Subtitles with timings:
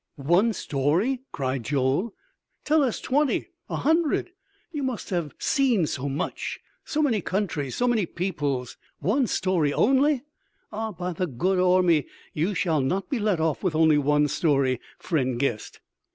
[0.15, 2.15] "One story?" cried Joel.
[2.65, 4.31] "Tell us twenty, a hundred!
[4.71, 6.59] You must have seen so much!
[6.83, 7.75] so many countries!
[7.75, 8.77] so many peoples!
[8.97, 10.23] One story only?
[10.71, 14.79] Ah, by the good Ormi, you shall not be let off with only one story,
[14.97, 15.79] friend guest!"